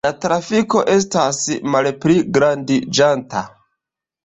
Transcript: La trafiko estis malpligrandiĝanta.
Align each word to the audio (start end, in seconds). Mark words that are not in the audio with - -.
La 0.05 0.09
trafiko 0.23 0.81
estis 0.93 1.41
malpligrandiĝanta. 1.77 3.47